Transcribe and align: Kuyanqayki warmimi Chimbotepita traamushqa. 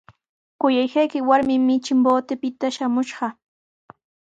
Kuyanqayki 0.59 1.19
warmimi 1.27 1.75
Chimbotepita 1.85 2.67
traamushqa. 2.75 3.27